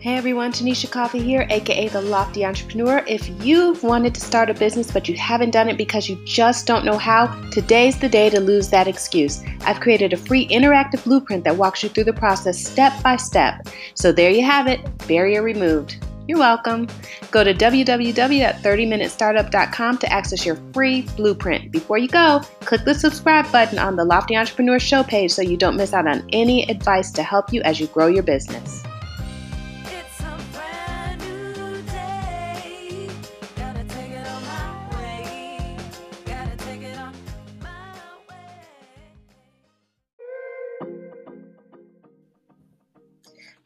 [0.00, 3.04] Hey everyone, Tanisha Coffee here, aka The Lofty Entrepreneur.
[3.06, 6.66] If you've wanted to start a business but you haven't done it because you just
[6.66, 9.42] don't know how, today's the day to lose that excuse.
[9.66, 13.68] I've created a free interactive blueprint that walks you through the process step by step.
[13.92, 16.02] So there you have it, barrier removed.
[16.26, 16.88] You're welcome.
[17.30, 21.72] Go to www.30minutestartup.com to access your free blueprint.
[21.72, 25.58] Before you go, click the subscribe button on the Lofty Entrepreneur Show page so you
[25.58, 28.82] don't miss out on any advice to help you as you grow your business.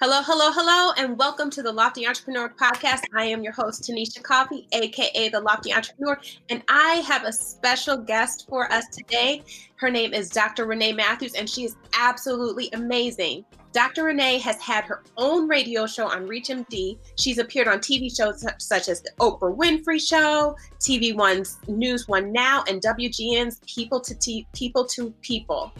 [0.07, 3.05] Hello, hello, hello, and welcome to the Lofty Entrepreneur Podcast.
[3.17, 7.97] I am your host, Tanisha Coffee, aka the Lofty Entrepreneur, and I have a special
[7.97, 9.43] guest for us today.
[9.77, 10.67] Her name is Dr.
[10.67, 13.47] Renee Matthews, and she is absolutely amazing.
[13.73, 14.05] Dr.
[14.05, 16.99] Renee has had her own radio show on ReachMD.
[17.17, 22.31] She's appeared on TV shows such as The Oprah Winfrey Show, TV One's News One
[22.31, 25.73] Now, and WGN's People to T- People to People.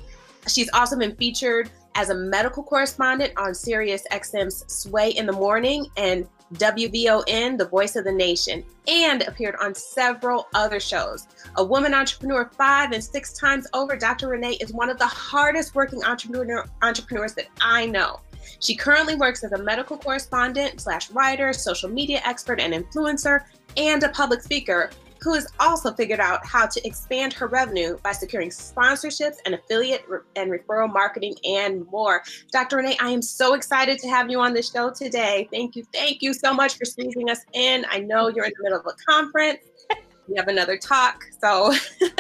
[0.49, 5.87] She's also been featured as a medical correspondent on Sirius XM's Sway in the Morning
[5.97, 11.27] and WVON, The Voice of the Nation, and appeared on several other shows.
[11.57, 14.29] A woman entrepreneur five and six times over, Dr.
[14.29, 18.21] Renee is one of the hardest working entrepreneur, entrepreneurs that I know.
[18.61, 23.45] She currently works as a medical correspondent slash writer, social media expert and influencer,
[23.77, 24.91] and a public speaker
[25.25, 30.05] who has also figured out how to expand her revenue by securing sponsorships and affiliate
[30.37, 32.23] and referral marketing and more.
[32.53, 32.77] Dr.
[32.77, 35.49] Renee, I am so excited to have you on the show today.
[35.51, 35.85] Thank you.
[35.95, 37.87] Thank you so much for squeezing us in.
[37.91, 39.61] I know you're in the middle of a conference.
[40.27, 41.23] We have another talk.
[41.39, 41.75] So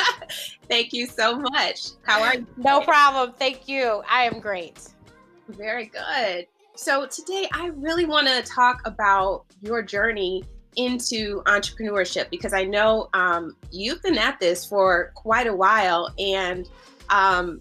[0.69, 1.86] thank you so much.
[2.02, 2.47] How are you?
[2.58, 3.32] No problem.
[3.38, 4.02] Thank you.
[4.06, 4.88] I am great.
[5.48, 6.47] Very good.
[6.77, 10.44] So today I really want to talk about your journey
[10.77, 16.69] into entrepreneurship because I know um, you've been at this for quite a while, and
[17.10, 17.60] um,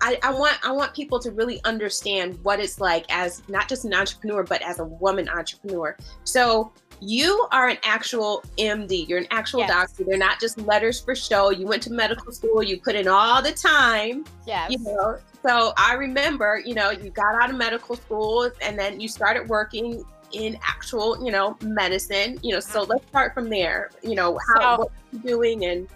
[0.00, 3.84] I, I, want I want people to really understand what it's like as not just
[3.84, 5.96] an entrepreneur, but as a woman entrepreneur.
[6.24, 9.08] So you are an actual MD.
[9.08, 9.70] You're an actual yes.
[9.70, 10.04] doctor.
[10.04, 11.50] They're not just letters for show.
[11.50, 12.62] You went to medical school.
[12.62, 14.24] You put in all the time.
[14.46, 14.70] Yes.
[14.70, 15.18] You know.
[15.46, 19.48] So I remember, you know, you got out of medical school and then you started
[19.48, 22.38] working in actual, you know, medicine.
[22.42, 23.90] You know, so let's start from there.
[24.02, 25.88] You know, how so, what you doing and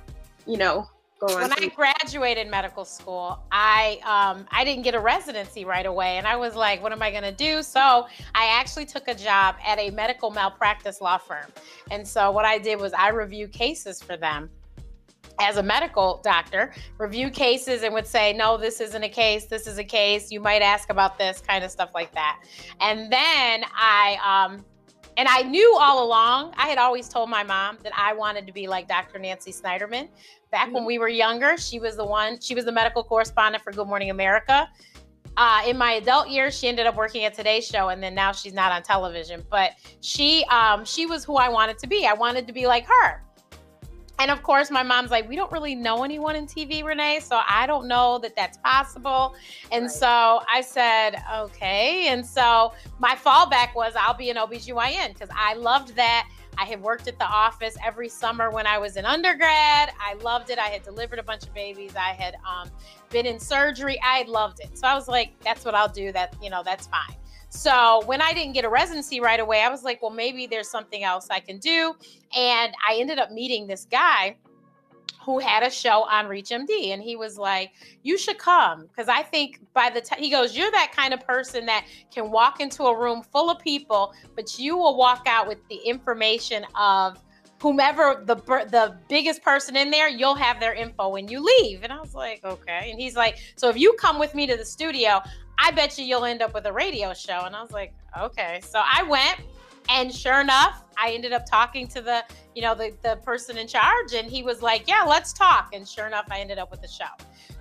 [0.47, 0.87] you know.
[1.20, 6.26] When I graduated medical school, I um I didn't get a residency right away and
[6.26, 7.62] I was like, what am I going to do?
[7.62, 11.47] So, I actually took a job at a medical malpractice law firm.
[11.93, 14.50] And so what I did was I reviewed cases for them
[15.41, 19.66] as a medical doctor, review cases and would say, no, this isn't a case, this
[19.66, 22.41] is a case, you might ask about this, kind of stuff like that.
[22.81, 24.65] And then I, um,
[25.16, 28.53] and I knew all along, I had always told my mom that I wanted to
[28.53, 29.19] be like Dr.
[29.19, 30.09] Nancy Snyderman.
[30.50, 30.75] Back mm-hmm.
[30.75, 33.87] when we were younger, she was the one, she was the medical correspondent for Good
[33.87, 34.69] Morning America.
[35.37, 38.32] Uh, in my adult years, she ended up working at Today's Show, and then now
[38.32, 39.43] she's not on television.
[39.50, 42.06] But she, um, she was who I wanted to be.
[42.06, 43.22] I wanted to be like her.
[44.19, 47.21] And of course, my mom's like, we don't really know anyone in TV, Renee.
[47.21, 49.34] So I don't know that that's possible.
[49.73, 49.91] And right.
[49.91, 52.09] so I said, okay.
[52.09, 56.28] And so my fallback was I'll be an OBGYN because I loved that.
[56.59, 59.91] I had worked at the office every summer when I was in undergrad.
[59.99, 60.59] I loved it.
[60.59, 61.97] I had delivered a bunch of babies.
[61.97, 62.71] I had um,
[63.11, 63.99] been in surgery.
[64.05, 64.77] I loved it.
[64.79, 66.12] So I was like, that's what I'll do.
[66.12, 67.17] That, you know, that's fine.
[67.54, 70.70] So when I didn't get a residency right away, I was like, well, maybe there's
[70.70, 71.94] something else I can do.
[72.34, 74.36] And I ended up meeting this guy
[75.22, 76.88] who had a show on ReachMD.
[76.88, 78.86] And he was like, You should come.
[78.86, 82.30] Because I think by the time he goes, You're that kind of person that can
[82.30, 86.64] walk into a room full of people, but you will walk out with the information
[86.74, 87.22] of
[87.60, 91.84] whomever the the biggest person in there, you'll have their info when you leave.
[91.84, 92.90] And I was like, okay.
[92.90, 95.20] And he's like, so if you come with me to the studio,
[95.65, 97.43] I bet you you'll end up with a radio show.
[97.45, 98.61] And I was like, okay.
[98.64, 99.38] So I went
[99.88, 102.25] and sure enough, I ended up talking to the,
[102.55, 105.70] you know, the, the person in charge and he was like, yeah, let's talk.
[105.73, 107.05] And sure enough, I ended up with the show.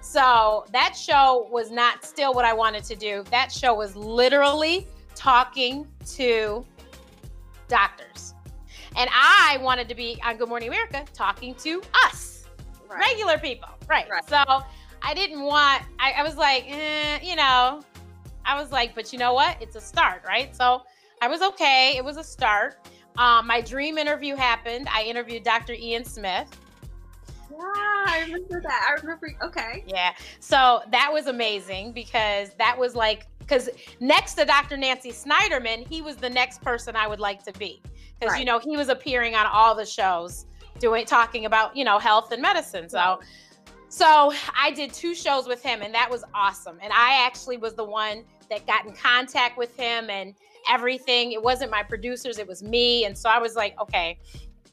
[0.01, 3.23] So that show was not still what I wanted to do.
[3.29, 6.65] That show was literally talking to
[7.67, 8.33] doctors.
[8.95, 12.45] And I wanted to be on Good Morning America talking to us,
[12.89, 12.99] right.
[12.99, 13.69] regular people.
[13.87, 14.09] Right.
[14.09, 14.27] right.
[14.27, 14.63] So
[15.03, 17.81] I didn't want, I, I was like, eh, you know,
[18.45, 19.57] I was like, but you know what?
[19.61, 20.55] It's a start, right?
[20.55, 20.83] So
[21.21, 21.93] I was okay.
[21.97, 22.87] It was a start.
[23.17, 24.87] Um, my dream interview happened.
[24.91, 25.73] I interviewed Dr.
[25.73, 26.47] Ian Smith.
[27.51, 28.89] Yeah, I remember that.
[28.89, 29.33] I remember.
[29.43, 29.83] Okay.
[29.87, 30.13] Yeah.
[30.39, 34.77] So that was amazing because that was like because next to Dr.
[34.77, 37.81] Nancy Snyderman, he was the next person I would like to be.
[38.17, 38.39] Because, right.
[38.39, 40.45] you know, he was appearing on all the shows
[40.79, 42.87] doing, talking about, you know, health and medicine.
[42.87, 43.19] So,
[43.91, 46.77] so I did two shows with him and that was awesome.
[46.81, 50.33] And I actually was the one that got in contact with him and
[50.69, 51.33] everything.
[51.33, 53.03] It wasn't my producers, it was me.
[53.03, 54.17] And so I was like, okay,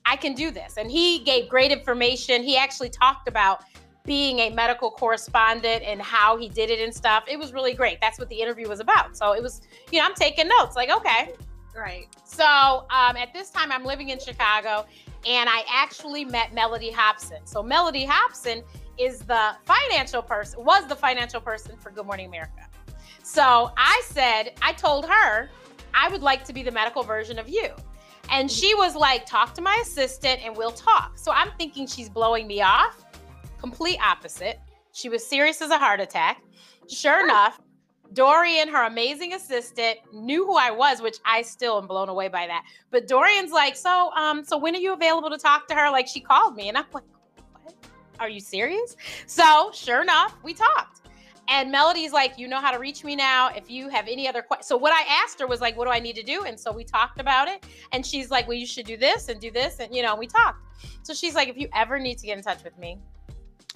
[0.07, 0.77] I can do this.
[0.77, 2.45] And he gave great information.
[2.45, 3.65] He actually talked about
[4.05, 7.25] being a medical correspondent and how he did it and stuff.
[7.29, 8.01] It was really great.
[8.01, 9.17] That's what the interview was about.
[9.17, 11.33] So it was, you know, I'm taking notes like, okay.
[11.77, 12.07] Right.
[12.23, 14.87] So um, at this time, I'm living in Chicago
[15.27, 17.45] and I actually met Mellody Hobson.
[17.45, 18.63] So Mellody Hobson
[18.99, 22.67] is the financial person, was the financial person for Good Morning America.
[23.23, 25.51] So I said, I told her,
[25.95, 27.69] I would like to be the medical version of you.
[28.31, 31.19] And she was like, talk to my assistant and we'll talk.
[31.19, 33.05] So I'm thinking she's blowing me off.
[33.59, 34.61] Complete opposite.
[34.93, 36.43] She was serious as a heart attack.
[36.89, 37.61] Sure enough,
[38.13, 42.47] Dorian, her amazing assistant, knew who I was, which I still am blown away by
[42.47, 42.65] that.
[42.91, 45.91] But Dorian's like, so, um, so when are you available to talk to her?
[45.91, 47.05] Like she called me, and I'm like?
[48.21, 48.97] Are you serious?
[49.27, 51.03] So sure enough, we talked.
[51.51, 53.49] And Mellody's like, you know how to reach me now.
[53.49, 54.67] If you have any other questions.
[54.69, 56.45] So what I asked her was like, what do I need to do?
[56.45, 57.65] And so we talked about it.
[57.93, 59.81] And she's like, well, you should do this and do this.
[59.81, 60.63] And, you know, we talked.
[61.03, 62.99] So she's like, if you ever need to get in touch with me,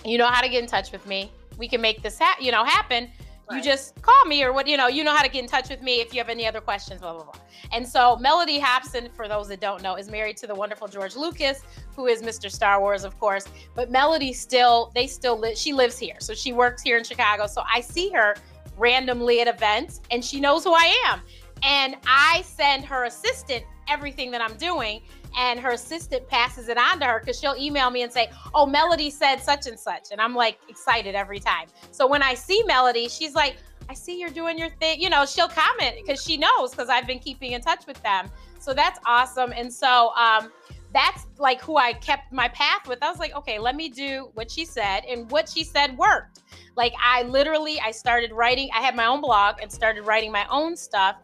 [0.05, 1.33] you know how to get in touch with me.
[1.57, 3.09] We can make this, ha- you know, happen.
[3.51, 3.57] Right.
[3.57, 5.69] You just call me or what, you know, you know how to get in touch
[5.69, 7.35] with me if you have any other questions, blah, blah, blah.
[7.73, 11.17] And so Mellody Hobson, for those that don't know, is married to the wonderful George
[11.17, 11.63] Lucas,
[11.97, 12.51] who is Mr.
[12.51, 13.47] Star Wars, of course.
[13.75, 16.17] But Mellody still, they still live, she lives here.
[16.21, 17.47] So she works here in Chicago.
[17.47, 18.37] So I see her
[18.79, 21.21] randomly at events and she knows who I am.
[21.63, 25.03] And I send her assistant everything that I'm doing
[25.37, 28.67] and her assistant passes it on to her because she'll email me and say, Oh,
[28.67, 30.09] Mellody said such and such.
[30.13, 31.69] And I'm like excited every time.
[31.91, 33.57] So when I see Mellody, she's like,
[33.89, 35.01] I see you're doing your thing.
[35.01, 38.31] You know, she'll comment because she knows because I've been keeping in touch with them.
[38.59, 39.53] So that's awesome.
[39.53, 40.53] And so um,
[40.93, 43.03] that's like who I kept my path with.
[43.03, 45.01] I was like, okay, let me do what she said.
[45.09, 46.43] And what she said worked.
[46.77, 50.47] Like I literally, I started writing, I had my own blog and started writing my
[50.51, 51.17] own stuff.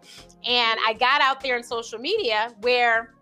[0.46, 3.14] And I got out there in social media where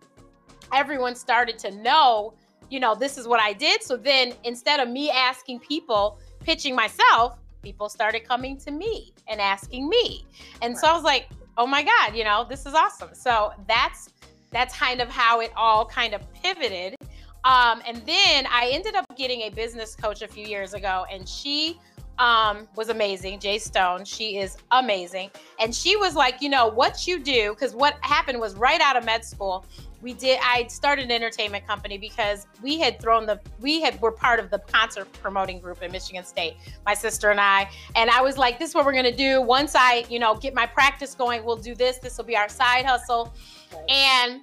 [0.72, 2.34] everyone started to know,
[2.70, 3.82] you know, this is what I did.
[3.82, 9.40] So then instead of me asking people, pitching myself, people started coming to me and
[9.40, 10.24] asking me.
[10.62, 10.80] And right.
[10.80, 11.28] so I was like,
[11.58, 13.10] oh my God, you know, this is awesome.
[13.14, 14.10] So that's
[14.52, 16.94] that's kind of how it all kind of pivoted.
[17.44, 21.28] Um, and then I ended up getting a business coach a few years ago, and
[21.28, 21.78] she
[22.18, 23.38] um, was amazing.
[23.38, 25.30] Jay Stone, she is amazing.
[25.60, 28.96] And she was like, you know, what you do, because what happened was right out
[28.96, 29.64] of med school,
[30.02, 34.12] we did i started an entertainment company because we had thrown the we had were
[34.12, 38.20] part of the concert promoting group in michigan state my sister and i and i
[38.20, 40.66] was like this is what we're going to do once i you know get my
[40.66, 43.32] practice going we'll do this this will be our side hustle
[43.88, 44.42] and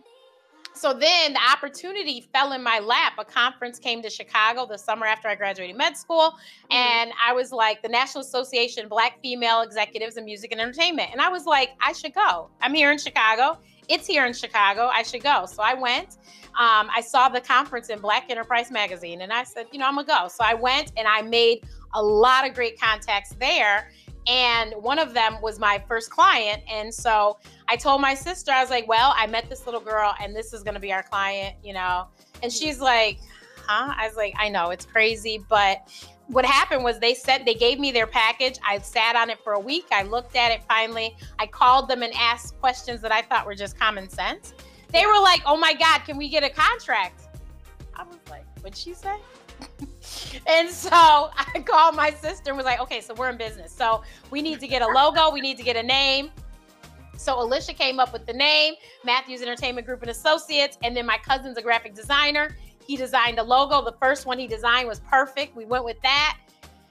[0.75, 3.13] so then the opportunity fell in my lap.
[3.19, 6.31] A conference came to Chicago the summer after I graduated med school.
[6.31, 6.73] Mm-hmm.
[6.73, 11.09] And I was like, the National Association Black Female Executives in Music and Entertainment.
[11.11, 12.49] And I was like, I should go.
[12.59, 13.59] I'm here in Chicago
[13.89, 14.89] it's here in Chicago.
[14.91, 15.45] I should go.
[15.45, 16.17] So I went.
[16.55, 19.95] Um, I saw the conference in Black Enterprise Magazine and I said, you know, I'm
[19.95, 20.27] going to go.
[20.27, 21.63] So I went and I made
[21.95, 23.89] a lot of great contacts there.
[24.27, 26.61] And one of them was my first client.
[26.71, 30.13] And so I told my sister, I was like, well, I met this little girl
[30.21, 32.07] and this is going to be our client, you know.
[32.41, 33.19] And she's like,
[33.65, 33.93] huh?
[33.97, 35.89] I was like, I know it's crazy, but
[36.33, 38.57] what happened was they said they gave me their package.
[38.67, 39.85] I sat on it for a week.
[39.91, 41.15] I looked at it finally.
[41.39, 44.53] I called them and asked questions that I thought were just common sense.
[44.91, 47.21] They were like, "Oh my God, can we get a contract?"
[47.95, 49.15] I was like, "What'd she say?"
[50.47, 53.71] and so I called my sister and was like, "Okay, so we're in business.
[53.71, 55.31] So we need to get a logo.
[55.31, 56.31] We need to get a name."
[57.15, 58.73] So Alicia came up with the name
[59.05, 62.57] Matthews Entertainment Group and Associates, and then my cousin's a graphic designer.
[62.85, 63.83] He designed the logo.
[63.83, 65.55] The first one he designed was perfect.
[65.55, 66.37] We went with that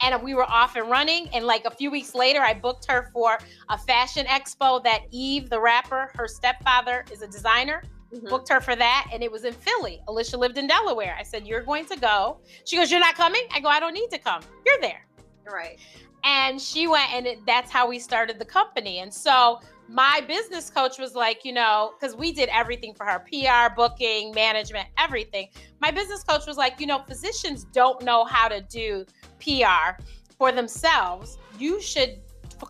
[0.03, 1.29] and we were off and running.
[1.33, 5.49] And like a few weeks later, I booked her for a fashion expo that Eve,
[5.49, 7.83] the rapper, her stepfather is a designer.
[8.13, 8.29] Mm-hmm.
[8.29, 10.03] Booked her for that, and it was in Philly.
[10.07, 11.17] Alicia lived in Delaware.
[11.19, 12.41] I said, You're going to go.
[12.67, 13.41] She goes, You're not coming?
[13.55, 14.43] I go, I don't need to come.
[14.67, 15.07] You're there.
[15.51, 15.79] Right.
[16.23, 18.99] And she went, and it, that's how we started the company.
[18.99, 19.61] And so
[19.93, 24.33] my business coach was like, you know, because we did everything for her PR, booking,
[24.33, 25.49] management, everything.
[25.81, 29.05] My business coach was like, you know, physicians don't know how to do
[29.39, 30.03] PR
[30.39, 31.37] for themselves.
[31.59, 32.21] You should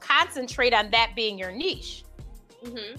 [0.00, 2.02] concentrate on that being your niche.
[2.64, 2.98] Mm-hmm.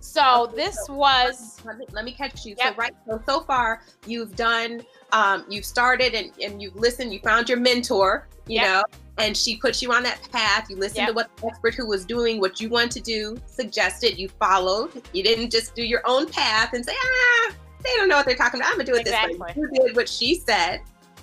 [0.00, 1.60] So okay, this so was.
[1.64, 2.56] Let me, let me catch you.
[2.58, 2.74] Yep.
[2.74, 7.12] So right, so so far you've done, um, you've started and and you've listened.
[7.12, 8.66] You found your mentor, you yep.
[8.66, 8.82] know,
[9.20, 10.68] and she put you on that path.
[10.70, 11.08] You listened yep.
[11.08, 14.18] to what the expert who was doing what you want to do suggested.
[14.18, 15.02] You followed.
[15.12, 17.52] You didn't just do your own path and say, ah,
[17.84, 18.72] they don't know what they're talking about.
[18.72, 19.34] I'm gonna do it exactly.
[19.34, 19.54] this way.
[19.56, 20.80] You did what she said,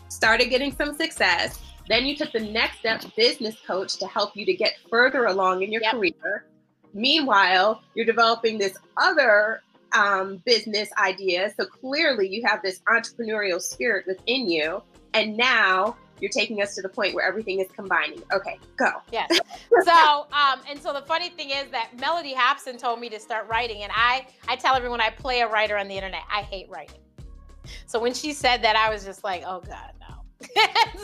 [0.10, 1.60] started getting some success.
[1.89, 5.63] Then you took the next step, business coach, to help you to get further along
[5.63, 5.94] in your yep.
[5.94, 6.46] career.
[6.94, 9.62] Meanwhile, you're developing this other
[9.94, 11.54] um, business idea.
[11.58, 14.82] So clearly, you have this entrepreneurial spirit within you.
[15.13, 18.24] And now you're taking us to the point where everything is combining.
[18.34, 18.92] Okay, go.
[19.12, 19.40] Yes.
[19.84, 23.48] So, um, and so the funny thing is that Mellody Hobson told me to start
[23.48, 26.24] writing, and I, I tell everyone I play a writer on the internet.
[26.32, 27.00] I hate writing.
[27.86, 30.48] So when she said that, I was just like, oh God, no.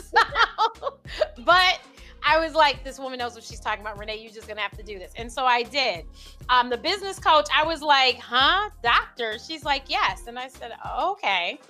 [0.00, 0.98] so,
[1.44, 1.80] but
[2.22, 3.98] I was like, this woman knows what she's talking about.
[3.98, 5.12] Renee, you're just gonna have to do this.
[5.16, 6.06] And so I did.
[6.48, 9.36] Um, the business coach, I was like, huh, doctor?
[9.38, 10.26] She's like, yes.
[10.26, 11.60] And I said, okay.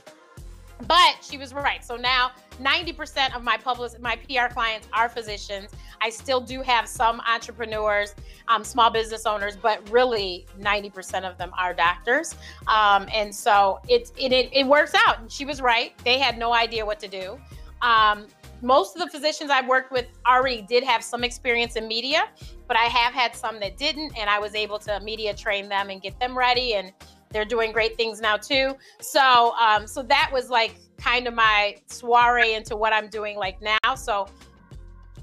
[0.86, 1.84] But she was right.
[1.84, 5.70] So now 90% of my public, my PR clients are physicians.
[6.00, 8.14] I still do have some entrepreneurs,
[8.48, 12.34] um, small business owners, but really 90% of them are doctors.
[12.66, 15.20] Um, and so it, it, it, works out.
[15.20, 15.92] And she was right.
[16.04, 17.38] They had no idea what to do.
[17.82, 18.26] Um,
[18.62, 22.28] most of the physicians I've worked with already did have some experience in media,
[22.66, 25.90] but I have had some that didn't, and I was able to media train them
[25.90, 26.92] and get them ready and
[27.34, 28.76] they're doing great things now too.
[29.00, 33.60] So, um, so that was like kind of my soiree into what I'm doing like
[33.60, 33.94] now.
[33.96, 34.28] So,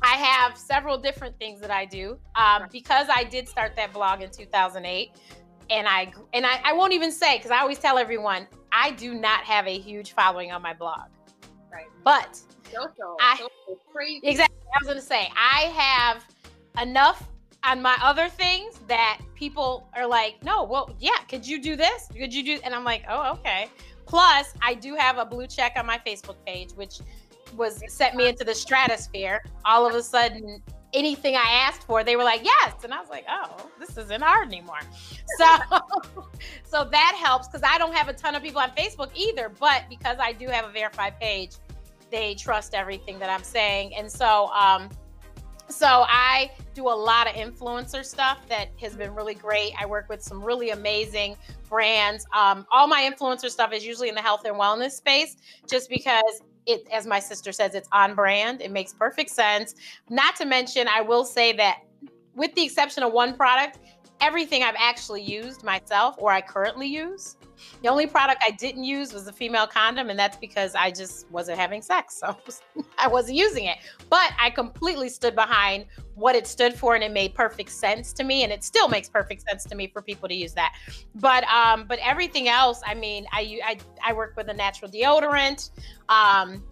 [0.03, 4.21] I have several different things that I do um, because I did start that blog
[4.21, 5.11] in 2008,
[5.69, 9.13] and I and I, I won't even say because I always tell everyone I do
[9.13, 11.09] not have a huge following on my blog,
[11.71, 11.85] right?
[12.03, 12.39] But
[13.21, 13.47] I,
[14.23, 14.57] exactly.
[14.73, 16.25] I was gonna say I have
[16.81, 17.30] enough
[17.63, 22.07] on my other things that people are like, no, well, yeah, could you do this?
[22.17, 22.59] Could you do?
[22.63, 23.69] And I'm like, oh, okay.
[24.05, 26.99] Plus, I do have a blue check on my Facebook page, which
[27.55, 29.43] was set me into the stratosphere.
[29.65, 30.61] All of a sudden,
[30.93, 32.83] anything I asked for, they were like, yes.
[32.83, 34.79] And I was like, oh, this isn't hard anymore.
[35.37, 35.45] So,
[36.65, 39.49] so that helps because I don't have a ton of people on Facebook either.
[39.49, 41.53] But because I do have a verified page,
[42.11, 43.95] they trust everything that I'm saying.
[43.95, 44.89] And so, um,
[45.71, 49.73] so I do a lot of influencer stuff that has been really great.
[49.79, 51.35] I work with some really amazing
[51.69, 52.25] brands.
[52.35, 55.37] Um, all my influencer stuff is usually in the health and wellness space,
[55.69, 58.61] just because it, as my sister says, it's on brand.
[58.61, 59.75] It makes perfect sense.
[60.09, 61.79] Not to mention, I will say that
[62.35, 63.79] with the exception of one product,
[64.21, 67.37] everything I've actually used myself or I currently use.
[67.83, 71.29] The only product I didn't use was a female condom, and that's because I just
[71.31, 72.17] wasn't having sex.
[72.17, 72.35] So
[72.97, 73.77] I wasn't using it.
[74.09, 75.85] But I completely stood behind
[76.15, 78.43] what it stood for, and it made perfect sense to me.
[78.43, 80.73] And it still makes perfect sense to me for people to use that.
[81.15, 85.71] But um, but everything else, I mean, I I, I work with a natural deodorant.
[86.09, 86.63] Um,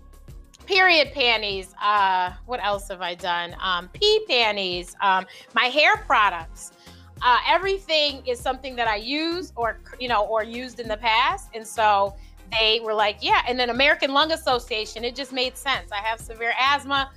[0.65, 1.73] period panties.
[1.81, 3.55] Uh, what else have I done?
[3.59, 4.95] Um, pee panties.
[5.01, 5.25] Um,
[5.55, 6.73] my hair products
[7.21, 11.49] uh, everything is something that I use or you know or used in the past,
[11.53, 12.15] and so
[12.51, 13.41] they were like, yeah.
[13.47, 15.91] And then American Lung Association, it just made sense.
[15.91, 17.11] I have severe asthma.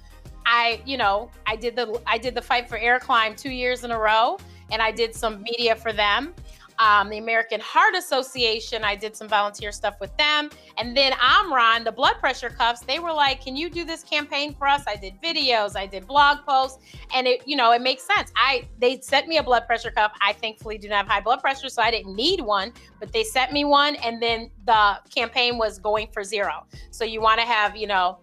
[0.45, 3.85] I you know I did the I did the fight for air climb two years
[3.85, 4.39] in a row,
[4.71, 6.35] and I did some media for them
[6.83, 8.83] um, the American Heart Association.
[8.83, 10.51] I did some volunteer stuff with them.
[10.79, 14.55] And then Omron, the blood pressure cuffs, they were like, Can you do this campaign
[14.55, 14.83] for us?
[14.87, 16.79] I did videos, I did blog posts,
[17.15, 18.33] and it, you know, it makes sense.
[18.37, 20.13] I they sent me a blood pressure cuff.
[20.21, 23.23] I thankfully do not have high blood pressure, so I didn't need one, but they
[23.23, 26.67] sent me one, and then the campaign was going for zero.
[26.91, 28.19] So you want to have, you know,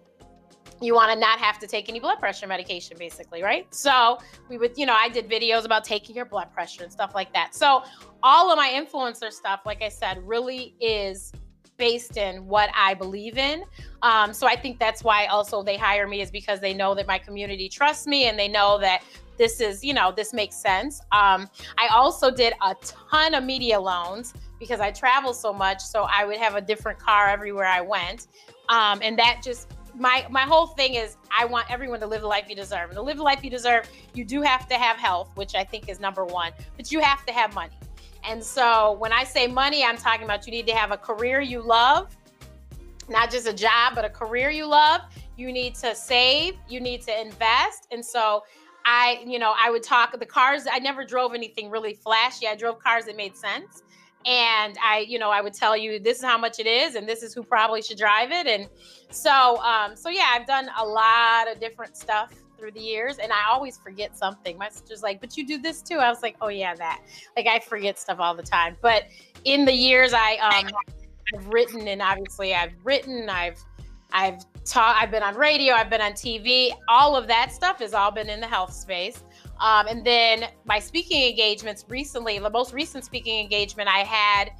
[0.80, 3.72] you want to not have to take any blood pressure medication basically right?
[3.74, 4.18] So
[4.48, 7.32] we would you know i did videos about taking your blood pressure and stuff like
[7.32, 7.54] that.
[7.54, 7.82] So
[8.22, 11.32] all of my influencer stuff like i said really is
[11.76, 13.64] based in what i believe in.
[14.02, 17.06] Um, so i think that's why also they hire me is because they know that
[17.06, 19.02] my community trusts me and they know that
[19.38, 21.00] this is you know this makes sense.
[21.12, 26.06] Um, i also did a ton of media loans because i travel so much so
[26.10, 28.28] i would have a different car everywhere i went.
[28.68, 32.26] Um, and that just my my whole thing is I want everyone to live the
[32.26, 32.88] life you deserve.
[32.88, 35.62] And to live the life you deserve, you do have to have health, which I
[35.62, 37.78] think is number one, but you have to have money.
[38.24, 41.40] And so when I say money, I'm talking about you need to have a career
[41.40, 42.16] you love,
[43.08, 45.02] not just a job, but a career you love.
[45.36, 47.86] You need to save, you need to invest.
[47.90, 48.44] And so
[48.86, 50.66] I, you know, I would talk the cars.
[50.70, 52.46] I never drove anything really flashy.
[52.46, 53.82] I drove cars that made sense
[54.26, 57.08] and I, you know, I would tell you this is how much it is, and
[57.08, 58.68] this is who probably should drive it, and
[59.10, 63.32] so, um, so yeah, I've done a lot of different stuff through the years, and
[63.32, 64.58] I always forget something.
[64.58, 67.00] My sister's like, "But you do this too." I was like, "Oh yeah, that."
[67.36, 69.04] Like I forget stuff all the time, but
[69.44, 70.70] in the years I um,
[71.34, 73.58] I've written, and obviously I've written, I've
[74.12, 76.72] I've taught, I've been on radio, I've been on TV.
[76.88, 79.22] All of that stuff has all been in the health space.
[79.60, 84.52] Um, and then my speaking engagements recently, the most recent speaking engagement I had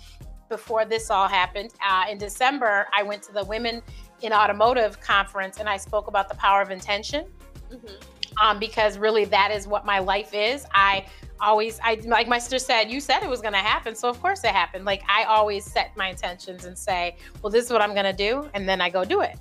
[0.49, 3.83] before this all happened uh, in December, I went to the Women
[4.21, 7.27] in Automotive conference and I spoke about the power of intention.
[7.73, 7.95] Mm-hmm.
[8.41, 10.65] Um, because really that is what my life is.
[10.73, 11.05] I
[11.41, 13.95] always I like my sister said, you said it was gonna happen.
[13.97, 14.85] So of course it happened.
[14.85, 18.49] Like I always set my intentions and say, well, this is what I'm gonna do,
[18.55, 19.37] and then I go do it.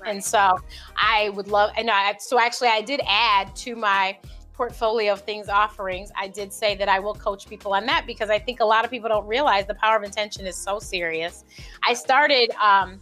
[0.00, 0.14] Right.
[0.14, 0.58] And so
[0.96, 4.16] I would love and I so actually I did add to my
[4.60, 8.28] portfolio of things offerings, I did say that I will coach people on that because
[8.28, 11.46] I think a lot of people don't realize the power of intention is so serious.
[11.82, 13.00] I started um,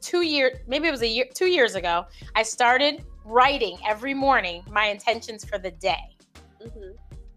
[0.00, 2.06] two years, maybe it was a year, two years ago.
[2.36, 6.16] I started writing every morning my intentions for the day.
[6.62, 6.92] Mm-hmm.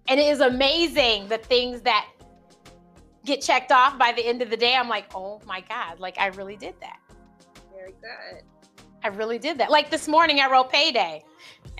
[0.07, 2.07] And it is amazing the things that
[3.25, 4.75] get checked off by the end of the day.
[4.75, 6.99] I'm like, oh my God, like I really did that.
[7.75, 8.43] Very good.
[9.03, 9.71] I really did that.
[9.71, 11.25] Like this morning, I wrote payday.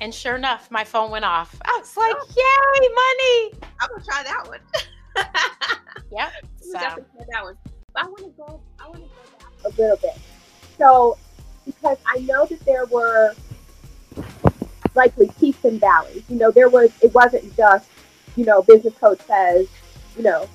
[0.03, 1.55] And sure enough, my phone went off.
[1.63, 2.01] I was oh.
[2.01, 2.27] like, oh.
[2.35, 3.71] yay, money.
[3.79, 4.59] I'm going to try that one.
[6.11, 6.29] yeah.
[6.57, 6.73] So.
[6.73, 7.57] Definitely try that one.
[7.93, 10.19] But I want to go, I want to go back a little bit.
[10.77, 11.17] So,
[11.65, 13.33] because I know that there were
[14.93, 16.23] likely peaks and valleys.
[16.27, 17.87] You know, there was, it wasn't just
[18.35, 19.67] you know, business coach says,
[20.17, 20.49] you know,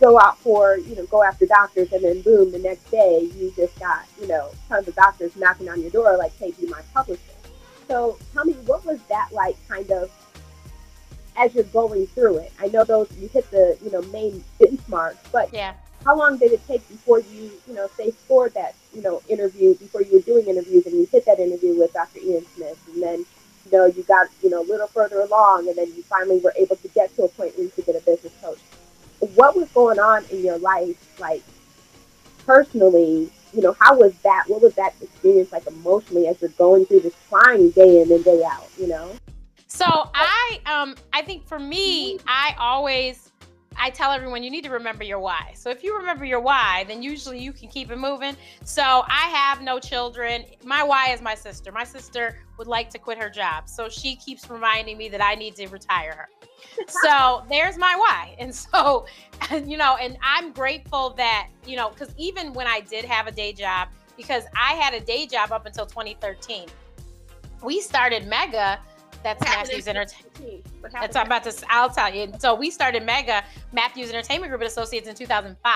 [0.00, 3.52] go out for, you know, go after doctors and then boom, the next day you
[3.56, 6.80] just got, you know, tons of doctors knocking on your door like, hey, be my
[6.92, 7.33] publisher.
[7.88, 10.10] So tell me, what was that like kind of
[11.36, 12.52] as you're going through it?
[12.60, 15.74] I know those, you hit the, you know, main benchmarks, but yeah.
[16.04, 19.74] how long did it take before you, you know, say scored that, you know, interview,
[19.74, 22.20] before you were doing interviews and you hit that interview with Dr.
[22.20, 23.26] Ian Smith and then
[23.64, 26.52] you know, you got, you know, a little further along and then you finally were
[26.56, 28.58] able to get to a point where you could get a business coach.
[29.34, 31.42] What was going on in your life, like
[32.44, 34.44] personally, you know, how was that?
[34.48, 38.24] What was that experience like emotionally as you're going through this trying day in and
[38.24, 39.12] day out, you know?
[39.68, 43.30] So I um I think for me, I always
[43.76, 45.52] I tell everyone you need to remember your why.
[45.54, 48.36] So if you remember your why, then usually you can keep it moving.
[48.64, 50.44] So I have no children.
[50.64, 51.72] My why is my sister.
[51.72, 53.68] My sister would like to quit her job.
[53.68, 56.28] So she keeps reminding me that I need to retire her.
[56.88, 58.36] so there's my why.
[58.38, 59.06] And so,
[59.64, 63.32] you know, and I'm grateful that, you know, because even when I did have a
[63.32, 66.68] day job, because I had a day job up until 2013,
[67.62, 68.78] we started Mega
[69.24, 70.66] that's Matthews Entertainment.
[70.92, 71.54] That's I'm about to.
[71.70, 72.30] I'll tell you.
[72.38, 75.72] So we started Mega Matthews Entertainment Group and Associates in 2005.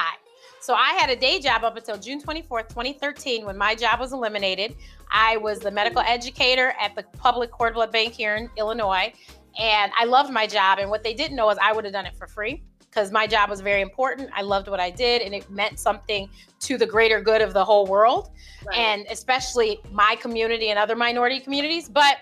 [0.61, 4.13] So I had a day job up until June 24th, 2013, when my job was
[4.13, 4.77] eliminated.
[5.11, 9.13] I was the medical educator at the Public Cord Blood Bank here in Illinois,
[9.59, 10.79] and I loved my job.
[10.79, 13.27] And what they didn't know is I would have done it for free because my
[13.27, 14.31] job was very important.
[14.35, 16.29] I loved what I did, and it meant something
[16.61, 18.31] to the greater good of the whole world,
[18.67, 18.77] right.
[18.77, 21.89] and especially my community and other minority communities.
[21.89, 22.19] But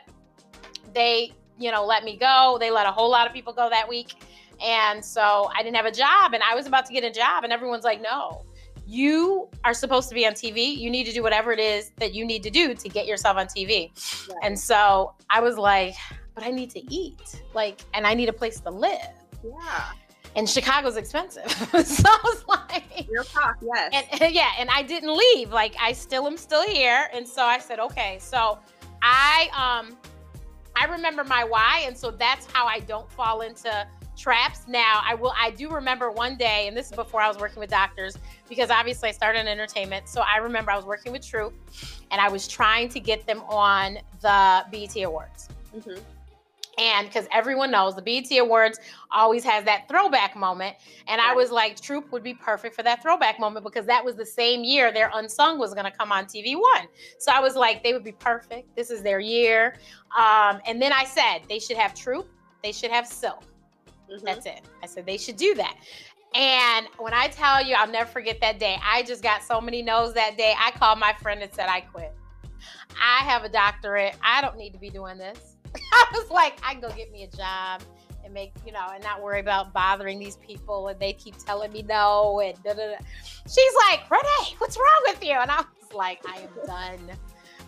[0.97, 2.57] they, you know, let me go.
[2.59, 4.15] They let a whole lot of people go that week.
[4.65, 7.45] And so I didn't have a job and I was about to get a job
[7.45, 8.45] and everyone's like, "No.
[8.89, 10.77] You are supposed to be on TV.
[10.77, 13.37] You need to do whatever it is that you need to do to get yourself
[13.37, 13.91] on TV."
[14.29, 14.39] Right.
[14.43, 15.95] And so I was like,
[16.35, 17.43] "But I need to eat.
[17.53, 19.93] Like and I need a place to live." Yeah
[20.37, 21.51] and Chicago's expensive.
[21.51, 23.91] so I was like, real talk, yes.
[23.95, 25.51] And, and, yeah, and I didn't leave.
[25.51, 27.09] Like I still am still here.
[27.15, 28.19] And so I said, okay.
[28.21, 28.59] So
[29.03, 29.97] I um
[30.79, 33.87] I remember my why, and so that's how I don't fall into
[34.17, 34.67] traps.
[34.69, 35.33] Now, I will.
[35.39, 38.17] I do remember one day, and this is before I was working with doctors,
[38.49, 40.09] because obviously I started in entertainment.
[40.09, 41.55] So I remember I was working with Troop,
[42.11, 45.49] and I was trying to get them on the BET Awards.
[45.75, 45.99] Mm-hmm.
[46.79, 48.79] And because everyone knows the BET Awards
[49.11, 50.77] always has that throwback moment.
[51.07, 51.21] And.
[51.27, 54.25] I was like, Troop would be perfect for that throwback moment because that was the
[54.25, 56.87] same year their Unsung was going to come on TV One.
[57.19, 58.75] So I was like, they would be perfect.
[58.77, 59.77] This is their year.
[60.17, 62.29] Um, and then I said, they should have Troop,
[62.63, 63.43] they should have Silk.
[64.11, 64.25] Mm-hmm.
[64.25, 64.63] That's it.
[64.83, 65.77] I said, they should do that.
[66.35, 68.79] And when I tell you, I'll never forget that day.
[68.85, 70.55] I just got so many no's that day.
[70.59, 72.15] I called my friend and said, I quit.
[73.01, 74.17] I have a doctorate.
[74.23, 75.56] I don't need to be doing this.
[75.93, 77.83] I was like, I can go get me a job
[78.25, 80.89] and make, you know, and not worry about bothering these people.
[80.89, 82.41] And they keep telling me no.
[82.41, 82.97] And da, da, da.
[83.45, 85.33] she's like, Renee, what's wrong with you?
[85.33, 87.17] And I was like, I am done.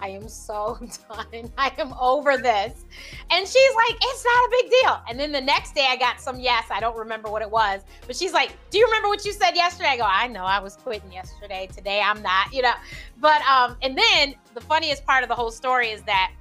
[0.01, 1.53] I am so done.
[1.59, 2.85] I am over this.
[3.31, 5.03] And she's like, it's not a big deal.
[5.09, 6.66] And then the next day I got some yes.
[6.71, 7.83] I don't remember what it was.
[8.07, 9.90] But she's like, Do you remember what you said yesterday?
[9.90, 11.68] I go, I know I was quitting yesterday.
[11.75, 12.75] Today I'm not, you know.
[13.18, 16.33] But um, and then the funniest part of the whole story is that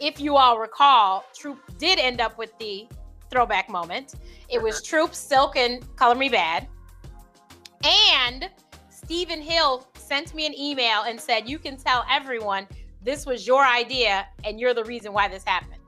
[0.00, 2.86] if you all recall, Troop did end up with the
[3.30, 4.14] throwback moment.
[4.48, 4.84] It was uh-huh.
[4.84, 6.66] Troop, Silk, and Color Me Badd.
[7.84, 8.48] And
[8.90, 12.66] Stephen Hill sent me an email and said, You can tell everyone
[13.02, 15.78] this was your idea and you're the reason why this happened.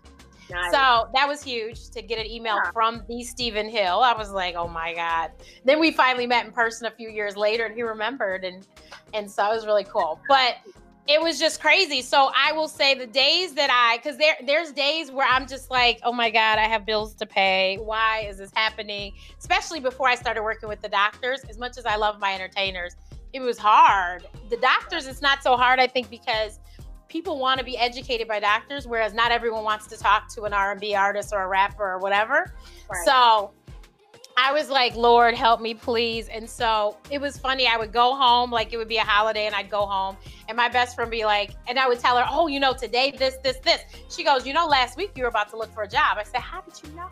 [0.50, 0.72] Nice.
[0.72, 2.70] So that was huge to get an email yeah.
[2.72, 4.00] from the Stephen Hill.
[4.00, 5.30] I was like, oh my God.
[5.64, 8.66] Then we finally met in person a few years later and he remembered and
[9.14, 10.20] and so it was really cool.
[10.28, 10.56] But
[11.08, 12.02] it was just crazy.
[12.02, 15.70] So I will say the days that I because there there's days where I'm just
[15.70, 17.78] like, oh my God, I have bills to pay.
[17.82, 19.12] Why is this happening?
[19.38, 22.96] Especially before I started working with the doctors, as much as I love my entertainers,
[23.32, 24.26] it was hard.
[24.48, 26.58] The doctors, it's not so hard, I think, because
[27.08, 30.52] people want to be educated by doctors, whereas not everyone wants to talk to an
[30.52, 32.54] R&B artist or a rapper or whatever.
[32.88, 33.04] Right.
[33.04, 33.52] So
[34.36, 36.28] I was like, Lord, help me, please.
[36.28, 37.66] And so it was funny.
[37.66, 40.16] I would go home, like it would be a holiday, and I'd go home,
[40.48, 43.12] and my best friend be like, and I would tell her, Oh, you know, today,
[43.16, 43.82] this, this, this.
[44.08, 46.16] She goes, You know, last week you were about to look for a job.
[46.18, 47.08] I said, How did you know?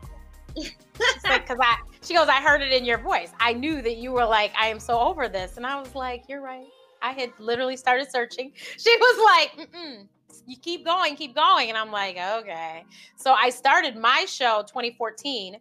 [1.25, 3.31] like, Cause I, she goes, I heard it in your voice.
[3.41, 5.57] I knew that you were like, I am so over this.
[5.57, 6.67] And I was like, You're right.
[7.03, 8.53] I had literally started searching.
[8.79, 10.07] She was like, Mm-mm,
[10.47, 11.69] you keep going, keep going.
[11.69, 12.85] And I'm like, okay.
[13.17, 15.59] So I started my show 2014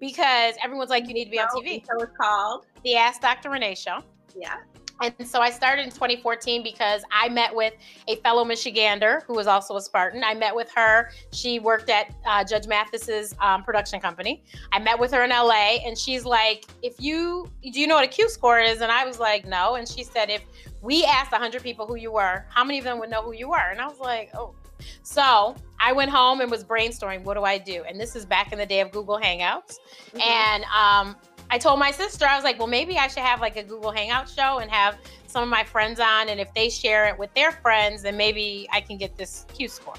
[0.00, 1.84] because everyone's like, you need to be on TV.
[1.86, 3.50] So it's called The Ask Dr.
[3.50, 4.02] Renee Show.
[4.36, 4.56] Yeah.
[5.00, 7.74] And so I started in 2014 because I met with
[8.08, 10.24] a fellow Michigander who was also a Spartan.
[10.24, 11.10] I met with her.
[11.32, 14.42] She worked at uh, Judge Mathis's um, production company.
[14.72, 18.04] I met with her in LA, and she's like, "If you do you know what
[18.04, 20.42] a Q score is?" And I was like, "No." And she said, "If
[20.82, 23.48] we asked 100 people who you were, how many of them would know who you
[23.48, 24.54] were?" And I was like, "Oh."
[25.02, 27.84] So I went home and was brainstorming, what do I do?
[27.88, 29.78] And this is back in the day of Google Hangouts.
[30.12, 30.20] Mm-hmm.
[30.20, 31.16] And um,
[31.50, 33.90] I told my sister, I was like, well, maybe I should have like a Google
[33.90, 36.28] Hangout show and have some of my friends on.
[36.28, 39.68] And if they share it with their friends, then maybe I can get this Q
[39.68, 39.94] score.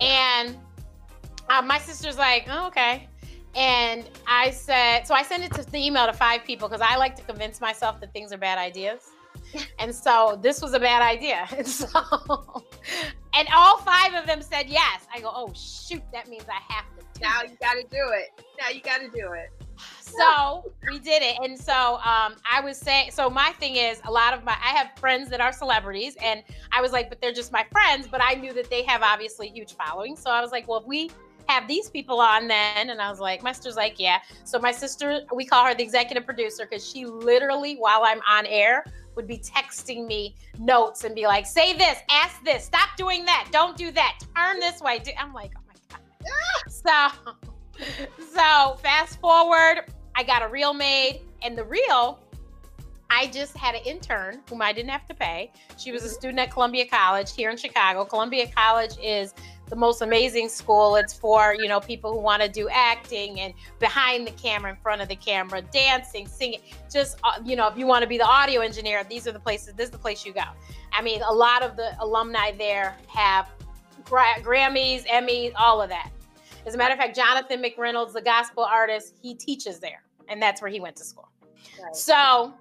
[0.00, 0.56] And
[1.48, 3.08] uh, my sister's like, oh, okay.
[3.54, 6.96] And I said, so I sent it to the email to five people because I
[6.96, 9.10] like to convince myself that things are bad ideas.
[9.78, 11.48] And so this was a bad idea.
[11.56, 12.62] And so,
[13.38, 15.06] and all five of them said yes.
[15.14, 17.20] I go, oh, shoot, that means I have to.
[17.20, 18.44] Now you got to do it.
[18.60, 19.50] Now you got to do it
[20.00, 24.10] so we did it and so um, i was saying so my thing is a
[24.10, 27.32] lot of my i have friends that are celebrities and i was like but they're
[27.32, 30.50] just my friends but i knew that they have obviously huge following so i was
[30.50, 31.10] like well if we
[31.48, 34.72] have these people on then and i was like my sister's like yeah so my
[34.72, 38.84] sister we call her the executive producer because she literally while i'm on air
[39.18, 43.48] would be texting me notes and be like say this ask this stop doing that
[43.50, 47.34] don't do that turn this way i'm like oh my god so
[48.34, 49.84] so fast forward
[50.18, 52.18] I got a reel made, and the reel,
[53.08, 55.52] I just had an intern whom I didn't have to pay.
[55.76, 56.14] She was a mm-hmm.
[56.14, 58.04] student at Columbia College here in Chicago.
[58.04, 59.32] Columbia College is
[59.68, 60.96] the most amazing school.
[60.96, 64.76] It's for, you know, people who want to do acting and behind the camera, in
[64.76, 66.60] front of the camera, dancing, singing.
[66.90, 69.40] Just, uh, you know, if you want to be the audio engineer, these are the
[69.40, 70.44] places, this is the place you go.
[70.92, 73.50] I mean, a lot of the alumni there have
[74.04, 76.10] Grammys, Emmys, all of that.
[76.66, 80.62] As a matter of fact, Jonathan McReynolds, the gospel artist, he teaches there and that's
[80.62, 81.28] where he went to school.
[81.82, 81.96] Right.
[81.96, 82.54] So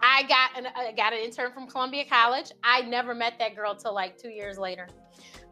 [0.00, 2.52] I got an I got an intern from Columbia College.
[2.62, 4.88] I never met that girl till like two years later,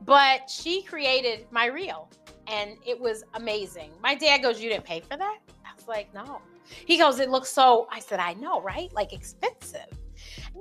[0.05, 2.09] but she created my reel,
[2.47, 3.93] and it was amazing.
[4.03, 6.41] My dad goes, "You didn't pay for that?" I was like, "No."
[6.87, 8.93] He goes, "It looks so." I said, "I know, right?
[8.93, 9.89] Like expensive."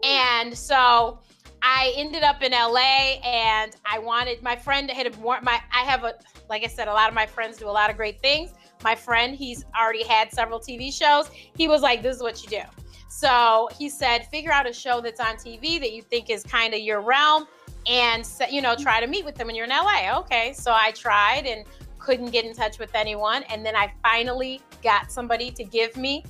[0.04, 1.20] And so
[1.62, 5.82] I ended up in LA, and I wanted my friend had a more my I
[5.82, 6.16] have a
[6.50, 8.54] like I said, a lot of my friends do a lot of great things
[8.84, 11.30] my friend, he's already had several TV shows.
[11.56, 12.62] He was like, This is what you do.
[13.10, 16.74] So he said, Figure out a show that's on TV that you think is kind
[16.74, 17.48] of your realm
[17.88, 20.18] and, you know, try to meet with them when you're in LA.
[20.20, 20.54] Okay.
[20.54, 21.66] So I tried and
[22.00, 23.44] couldn't get in touch with anyone.
[23.44, 26.24] And then I finally got somebody to give me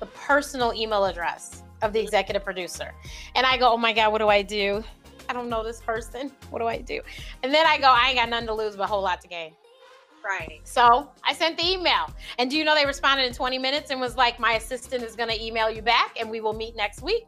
[0.00, 2.92] the personal email address of the executive producer.
[3.34, 4.82] And I go, Oh my God, what do I do?
[5.28, 6.30] I don't know this person.
[6.50, 7.00] What do I do?
[7.42, 9.28] And then I go, I ain't got nothing to lose, but a whole lot to
[9.28, 9.52] gain.
[10.24, 10.60] Right.
[10.64, 12.10] So I sent the email.
[12.38, 15.14] And do you know they responded in 20 minutes and was like, my assistant is
[15.14, 17.26] going to email you back and we will meet next week.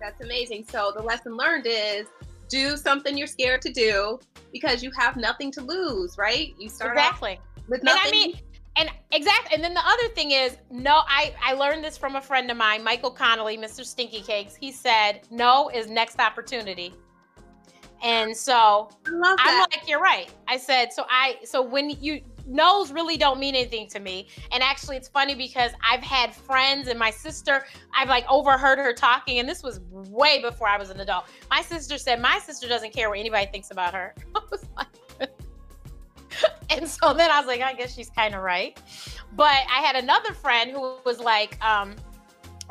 [0.00, 0.66] That's amazing.
[0.68, 2.06] So the lesson learned is
[2.48, 4.18] do something you're scared to do
[4.52, 6.54] because you have nothing to lose, right?
[6.58, 8.00] You start exactly with nothing.
[8.04, 8.40] And I mean,
[8.76, 9.54] and exactly.
[9.54, 12.56] And then the other thing is, no, I I learned this from a friend of
[12.56, 13.84] mine, Michael Connolly, Mr.
[13.84, 14.54] Stinky Cakes.
[14.54, 16.94] He said, "No is next opportunity."
[18.02, 20.30] And so I'm like, you're right.
[20.46, 24.28] I said, so I, so when you, no's really don't mean anything to me.
[24.52, 28.92] And actually, it's funny because I've had friends and my sister, I've like overheard her
[28.92, 31.26] talking, and this was way before I was an adult.
[31.50, 34.14] My sister said, My sister doesn't care what anybody thinks about her.
[36.70, 38.78] and so then I was like, I guess she's kind of right.
[39.36, 41.96] But I had another friend who was like, um,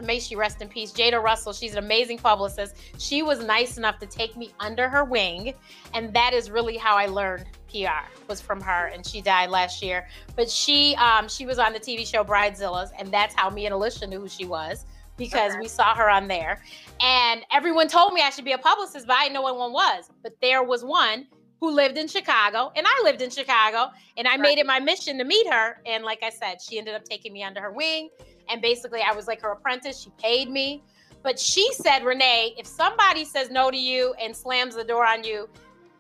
[0.03, 1.53] may she rest in peace, Jada Russell.
[1.53, 2.75] She's an amazing publicist.
[2.97, 5.53] She was nice enough to take me under her wing,
[5.93, 7.45] and that is really how I learned
[7.85, 8.87] PR was from her.
[8.87, 12.89] And she died last year, but she um, she was on the TV show Bridezillas,
[12.97, 14.85] and that's how me and Alicia knew who she was
[15.17, 15.61] because okay.
[15.61, 16.61] we saw her on there.
[17.01, 19.73] And everyone told me I should be a publicist, but I didn't know what one
[19.73, 20.09] was.
[20.23, 21.27] But there was one
[21.59, 24.41] who lived in Chicago, and I lived in Chicago, and I right.
[24.41, 25.81] made it my mission to meet her.
[25.85, 28.09] And like I said, she ended up taking me under her wing.
[28.49, 30.01] And basically, I was like her apprentice.
[30.01, 30.83] She paid me.
[31.23, 35.23] But she said, Renee, if somebody says no to you and slams the door on
[35.23, 35.49] you,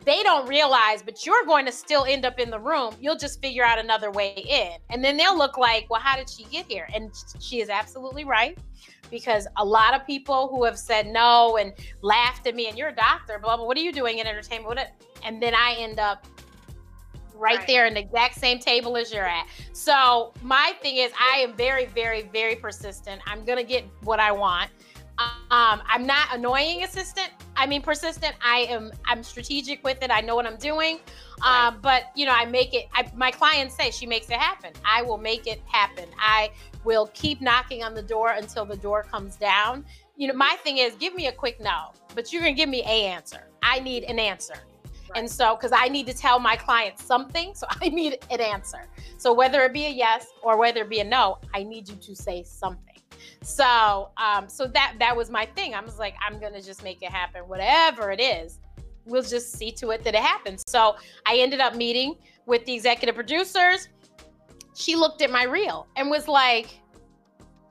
[0.07, 2.95] they don't realize, but you're going to still end up in the room.
[3.01, 4.77] You'll just figure out another way in.
[4.89, 6.87] And then they'll look like, well, how did she get here?
[6.95, 8.57] And she is absolutely right
[9.11, 12.87] because a lot of people who have said no and laughed at me and you're
[12.87, 14.79] a doctor, blah, blah, what are you doing in entertainment?
[15.25, 16.25] And then I end up
[17.35, 19.45] right, right, there in the exact same table as you're at.
[19.73, 23.21] So my thing is, I am very, very, very persistent.
[23.27, 24.71] I'm gonna get what I want.
[25.19, 27.29] Um, I'm not annoying assistant.
[27.55, 28.35] I mean persistent.
[28.43, 28.91] I am.
[29.05, 30.11] I'm strategic with it.
[30.11, 30.99] I know what I'm doing.
[31.41, 31.67] Right.
[31.67, 32.87] Um, but you know, I make it.
[32.93, 34.73] I, my clients say she makes it happen.
[34.85, 36.05] I will make it happen.
[36.19, 36.51] I
[36.83, 39.85] will keep knocking on the door until the door comes down.
[40.17, 42.83] You know, my thing is, give me a quick no, but you're gonna give me
[42.83, 43.47] a answer.
[43.63, 44.53] I need an answer.
[45.09, 45.19] Right.
[45.19, 48.87] And so, because I need to tell my client something, so I need an answer.
[49.17, 51.95] So, whether it be a yes or whether it be a no, I need you
[51.95, 52.86] to say something.
[53.41, 55.73] So, um, so that that was my thing.
[55.73, 58.59] I was like, I'm gonna just make it happen, whatever it is.
[59.05, 60.63] We'll just see to it that it happens.
[60.67, 60.95] So,
[61.25, 63.89] I ended up meeting with the executive producers.
[64.75, 66.79] She looked at my reel and was like,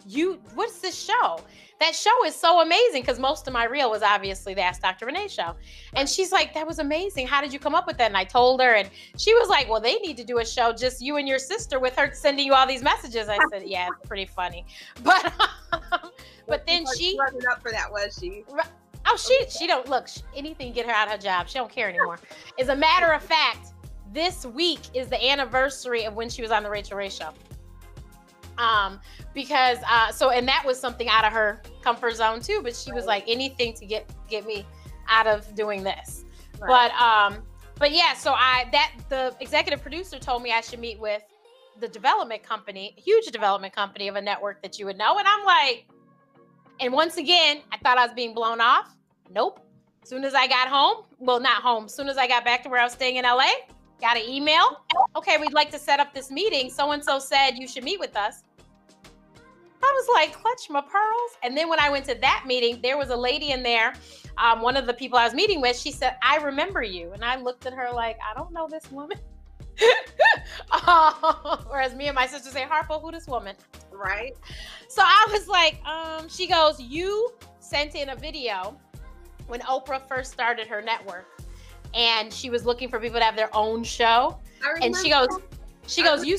[0.07, 1.41] "You, what's this show?"
[1.79, 5.07] That show is so amazing because most of my reel was obviously the Ask Dr.
[5.07, 5.55] Renee show.
[5.95, 7.27] And she's like, that was amazing.
[7.27, 8.07] How did you come up with that?
[8.07, 10.73] And I told her, and she was like, well, they need to do a show
[10.73, 13.29] just you and your sister with her sending you all these messages.
[13.29, 14.65] I said, yeah, it's pretty funny.
[15.03, 15.33] But,
[15.73, 16.11] um,
[16.49, 18.45] but then she wasn't up for that, was she?
[19.07, 21.49] Oh, she she don't look anything get her out of her job.
[21.49, 22.19] She don't care anymore.
[22.59, 23.73] As a matter of fact,
[24.13, 27.33] this week is the anniversary of when she was on the Rachael Ray show
[28.59, 29.01] um
[29.35, 32.91] because uh so and that was something out of her comfort zone too but she
[32.91, 32.97] right.
[32.97, 34.67] was like anything to get get me
[35.09, 36.25] out of doing this.
[36.59, 36.91] Right.
[36.91, 37.43] but um
[37.79, 41.23] but yeah so i that the executive producer told me i should meet with
[41.81, 45.45] the development company huge development company of a network that you would know and i'm
[45.45, 45.87] like
[46.81, 48.95] and once again i thought i was being blown off.
[49.31, 49.61] Nope.
[50.03, 52.63] As soon as i got home well not home as soon as i got back
[52.63, 53.43] to where i was staying in la
[54.01, 54.83] got an email.
[55.15, 56.71] Okay we'd like to set up this meeting.
[56.71, 58.43] So and so said you should meet with us
[59.87, 61.31] I was like, clutch my pearls.
[61.43, 63.95] And then when I went to that meeting, there was a lady in there.
[64.39, 67.13] Um, one of the people I was meeting with, she said, I remember you.
[67.13, 69.19] And I looked at her like, I don't know this woman.
[70.73, 73.55] uh, whereas me and my sister say, Harpo, who this woman?
[73.93, 74.35] Right.
[74.89, 78.77] So I was like, um, she goes, You sent in a video
[79.47, 81.27] when Oprah first started her network.
[81.95, 84.39] And she was looking for people to have their own show.
[84.83, 85.29] And she goes,
[85.87, 86.37] she goes, you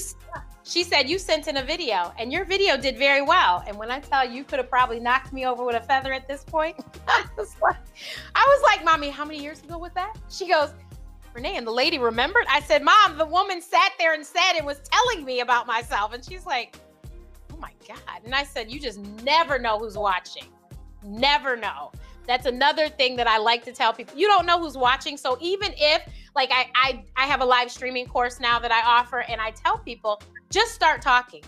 [0.67, 3.63] she said you sent in a video and your video did very well.
[3.65, 6.11] And when I tell you, you could have probably knocked me over with a feather
[6.11, 6.75] at this point.
[7.07, 7.77] I was like,
[8.35, 10.17] I was like, mommy, how many years ago was that?
[10.29, 10.71] She goes,
[11.33, 12.45] Renee, and the lady remembered.
[12.49, 16.13] I said, Mom, the woman sat there and said and was telling me about myself.
[16.13, 16.77] And she's like,
[17.53, 18.21] Oh my God.
[18.25, 20.43] And I said, You just never know who's watching.
[21.01, 21.91] Never know.
[22.27, 24.17] That's another thing that I like to tell people.
[24.17, 25.15] You don't know who's watching.
[25.15, 26.01] So even if
[26.35, 29.51] like I, I I have a live streaming course now that I offer and I
[29.51, 31.43] tell people just start talking.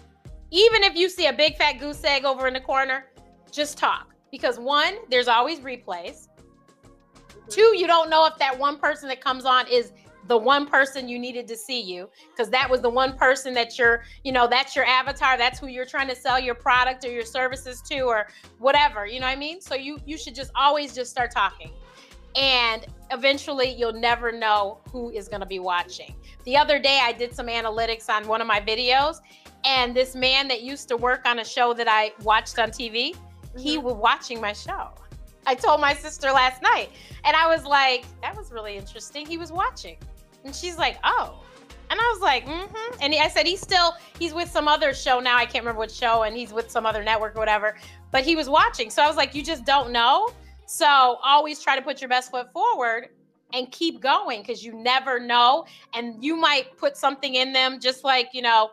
[0.51, 3.05] Even if you see a big fat goose egg over in the corner,
[3.51, 4.13] just talk.
[4.31, 6.27] Because one, there's always replays.
[6.27, 7.49] Mm-hmm.
[7.49, 9.91] Two, you don't know if that one person that comes on is
[10.29, 13.79] the one person you needed to see you because that was the one person that
[13.79, 17.09] you're you know that's your avatar that's who you're trying to sell your product or
[17.09, 18.27] your services to or
[18.59, 21.71] whatever you know what i mean so you you should just always just start talking
[22.35, 26.15] and eventually you'll never know who is going to be watching.
[26.45, 29.19] The other day, I did some analytics on one of my videos,
[29.65, 33.13] and this man that used to work on a show that I watched on TV,
[33.13, 33.59] mm-hmm.
[33.59, 34.89] he was watching my show.
[35.45, 36.89] I told my sister last night,
[37.23, 39.25] and I was like, that was really interesting.
[39.25, 39.97] He was watching.
[40.43, 41.43] And she's like, oh.
[41.91, 42.97] And I was like, mm-hmm.
[43.01, 45.37] And I said, he's still, he's with some other show now.
[45.37, 47.75] I can't remember what show, and he's with some other network or whatever.
[48.11, 48.89] But he was watching.
[48.91, 50.29] So I was like, you just don't know.
[50.69, 53.10] So always try to put your best foot forward
[53.53, 55.65] and keep going because you never know.
[55.95, 58.69] And you might put something in them, just like, you know,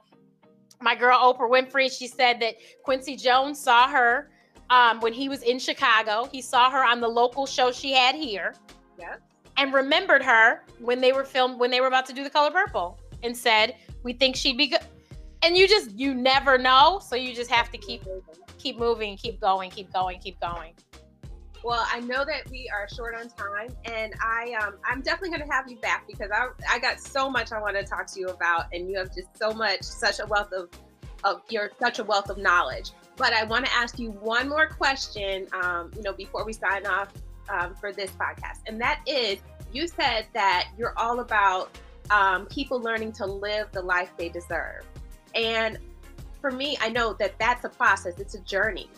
[0.83, 4.31] my girl Oprah Winfrey, she said that Quincy Jones saw her
[4.69, 6.29] um, when he was in Chicago.
[6.31, 8.55] He saw her on the local show she had here.
[8.99, 9.17] Yes.
[9.57, 12.51] And remembered her when they were filmed, when they were about to do the color
[12.51, 14.81] purple and said, We think she'd be good.
[15.43, 17.01] And you just, you never know.
[17.03, 18.05] So you just have to keep
[18.59, 20.75] keep moving, keep going, keep going, keep going.
[21.67, 25.49] Well, I know that we are short on time, and I um, I'm definitely going
[25.49, 28.21] to have you back because I I got so much I want to talk to
[28.21, 30.69] you about, and you have just so much, such a wealth of
[31.25, 32.93] of you're such a wealth of knowledge.
[33.17, 36.87] But I want to ask you one more question, um, you know, before we sign
[36.87, 37.09] off
[37.49, 39.39] um, for this podcast, and that is,
[39.73, 41.77] you said that you're all about
[42.11, 44.85] um, people learning to live the life they deserve,
[45.35, 45.79] and
[46.41, 48.21] for me, I know that that's a process.
[48.21, 48.89] It's a journey.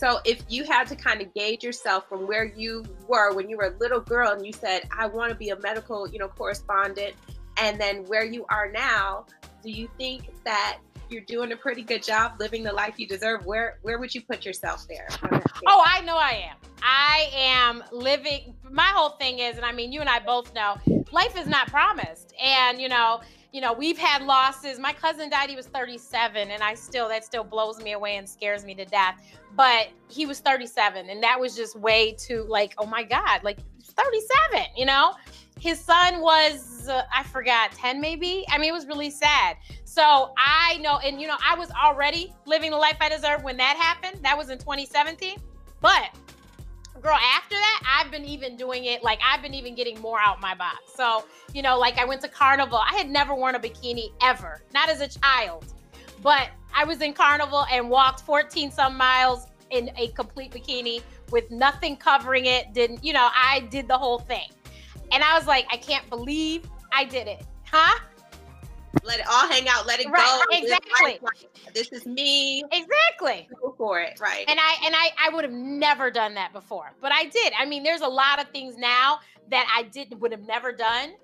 [0.00, 3.58] So if you had to kind of gauge yourself from where you were when you
[3.58, 6.28] were a little girl and you said, I want to be a medical, you know,
[6.28, 7.14] correspondent,
[7.58, 9.26] and then where you are now,
[9.62, 10.78] do you think that
[11.10, 13.44] you're doing a pretty good job living the life you deserve?
[13.44, 15.06] Where where would you put yourself there?
[15.66, 16.56] Oh, I know I am.
[16.82, 20.76] I am living my whole thing is, and I mean you and I both know,
[21.12, 22.32] life is not promised.
[22.42, 23.20] And you know,
[23.52, 24.78] you know, we've had losses.
[24.78, 28.28] My cousin died, he was 37, and I still, that still blows me away and
[28.28, 29.20] scares me to death.
[29.56, 33.58] But he was 37, and that was just way too, like, oh my God, like
[33.82, 35.14] 37, you know?
[35.58, 38.46] His son was, uh, I forgot, 10 maybe.
[38.48, 39.56] I mean, it was really sad.
[39.84, 43.56] So I know, and you know, I was already living the life I deserve when
[43.58, 44.24] that happened.
[44.24, 45.36] That was in 2017.
[45.80, 46.16] But
[47.00, 49.02] girl, after that, I've been even doing it.
[49.02, 50.78] Like I've been even getting more out my box.
[50.94, 52.78] So, you know, like I went to Carnival.
[52.78, 55.66] I had never worn a bikini ever, not as a child.
[56.22, 61.50] But I was in Carnival and walked 14 some miles in a complete bikini with
[61.50, 62.72] nothing covering it.
[62.72, 64.48] Didn't, you know, I did the whole thing.
[65.12, 67.44] And I was like, I can't believe I did it.
[67.64, 67.98] Huh?
[69.04, 70.56] Let it all hang out, let it right, go.
[70.56, 71.20] Exactly.
[71.74, 72.62] This is me.
[72.72, 73.48] Exactly.
[73.60, 74.18] Go for it.
[74.20, 74.44] Right.
[74.48, 76.92] And I and I I would have never done that before.
[77.00, 77.52] But I did.
[77.58, 81.14] I mean, there's a lot of things now that I didn't would have never done.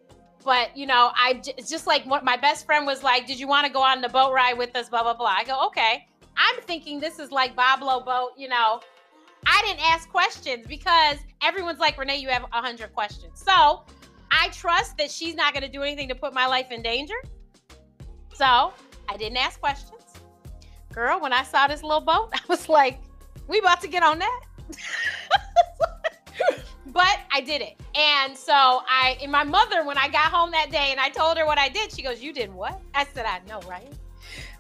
[0.44, 3.48] But you know, I it's just like what my best friend was like, Did you
[3.48, 4.88] want to go on the boat ride with us?
[4.88, 5.34] Blah blah blah.
[5.36, 6.06] I go, okay.
[6.36, 8.80] I'm thinking this is like Boblo boat, you know.
[9.46, 13.42] I didn't ask questions because everyone's like, Renee, you have a hundred questions.
[13.42, 13.84] So
[14.30, 17.14] I trust that she's not going to do anything to put my life in danger.
[18.36, 18.74] So
[19.08, 20.02] I didn't ask questions.
[20.92, 23.00] Girl, when I saw this little boat, I was like,
[23.48, 24.40] we about to get on that.
[26.86, 27.80] but I did it.
[27.94, 31.38] And so I, and my mother, when I got home that day and I told
[31.38, 32.78] her what I did, she goes, You did what?
[32.94, 33.90] I said, I know, right?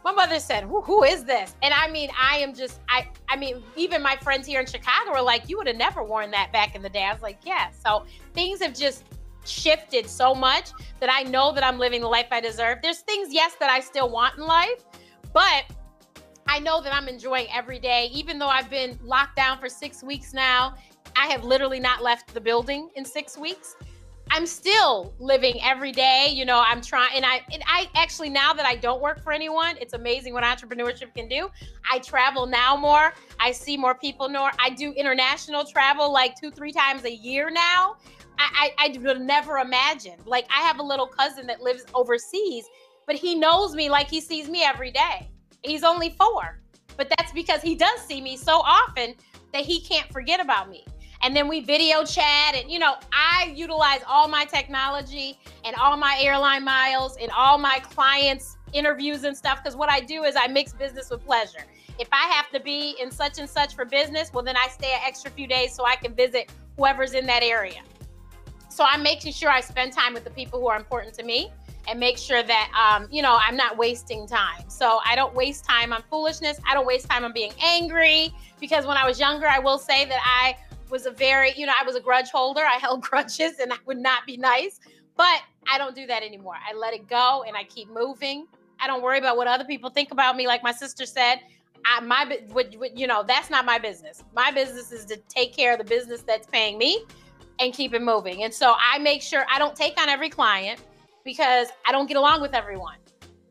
[0.04, 1.56] My mother said, who, who is this?
[1.62, 5.10] And I mean, I am just, I, I mean, even my friends here in Chicago
[5.10, 7.02] are like, you would have never worn that back in the day.
[7.02, 7.70] I was like, yeah.
[7.72, 9.02] So things have just
[9.46, 12.78] shifted so much that I know that I'm living the life I deserve.
[12.82, 14.84] There's things, yes, that I still want in life,
[15.32, 15.64] but
[16.48, 20.02] I know that I'm enjoying every day, even though I've been locked down for six
[20.02, 20.74] weeks now.
[21.16, 23.76] I have literally not left the building in six weeks.
[24.30, 26.30] I'm still living every day.
[26.32, 29.32] You know, I'm trying, and I, and I actually now that I don't work for
[29.32, 31.48] anyone, it's amazing what entrepreneurship can do.
[31.90, 33.14] I travel now more.
[33.38, 34.50] I see more people more.
[34.58, 37.96] I do international travel like two, three times a year now,
[38.38, 40.14] I, I, I would never imagine.
[40.24, 42.64] Like I have a little cousin that lives overseas,
[43.06, 45.28] but he knows me like he sees me every day.
[45.62, 46.60] He's only four,
[46.96, 49.14] but that's because he does see me so often
[49.52, 50.84] that he can't forget about me.
[51.22, 55.96] And then we video chat, and you know, I utilize all my technology and all
[55.96, 59.62] my airline miles and all my clients' interviews and stuff.
[59.62, 61.64] Because what I do is I mix business with pleasure.
[61.98, 64.92] If I have to be in such and such for business, well, then I stay
[64.92, 67.80] an extra few days so I can visit whoever's in that area.
[68.76, 71.50] So I'm making sure I spend time with the people who are important to me
[71.88, 74.68] and make sure that um, you know I'm not wasting time.
[74.68, 76.60] So I don't waste time on foolishness.
[76.68, 80.04] I don't waste time on being angry because when I was younger, I will say
[80.04, 80.58] that I
[80.90, 82.60] was a very, you know, I was a grudge holder.
[82.60, 84.78] I held grudges and I would not be nice.
[85.16, 85.40] But
[85.72, 86.56] I don't do that anymore.
[86.56, 88.46] I let it go and I keep moving.
[88.78, 90.46] I don't worry about what other people think about me.
[90.46, 91.36] Like my sister said,
[91.86, 92.38] I, my,
[92.94, 94.22] you know, that's not my business.
[94.34, 97.06] My business is to take care of the business that's paying me
[97.58, 98.42] and keep it moving.
[98.44, 100.80] And so I make sure I don't take on every client
[101.24, 102.96] because I don't get along with everyone.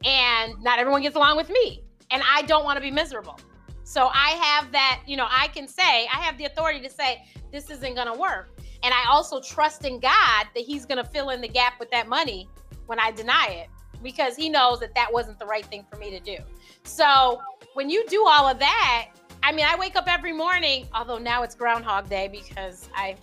[0.03, 1.83] And not everyone gets along with me.
[2.11, 3.39] And I don't want to be miserable.
[3.83, 7.23] So I have that, you know, I can say, I have the authority to say,
[7.51, 8.49] this isn't going to work.
[8.83, 11.89] And I also trust in God that He's going to fill in the gap with
[11.91, 12.47] that money
[12.85, 13.69] when I deny it
[14.03, 16.37] because He knows that that wasn't the right thing for me to do.
[16.83, 17.41] So
[17.73, 19.11] when you do all of that,
[19.43, 23.15] I mean, I wake up every morning, although now it's Groundhog Day because I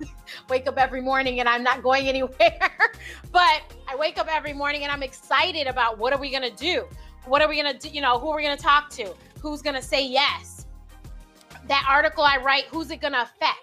[0.48, 2.58] wake up every morning and I'm not going anywhere.
[3.32, 6.56] but I wake up every morning and I'm excited about what are we going to
[6.56, 6.86] do?
[7.26, 7.94] What are we going to do?
[7.94, 9.14] You know, who are we going to talk to?
[9.40, 10.66] Who's going to say yes?
[11.68, 13.58] That article I write, who's it going to affect?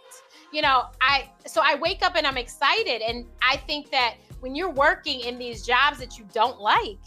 [0.51, 4.53] You know, I so I wake up and I'm excited and I think that when
[4.53, 6.97] you're working in these jobs that you don't like,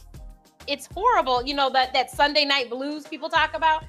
[0.67, 1.45] it's horrible.
[1.45, 3.85] You know that that Sunday night blues people talk about.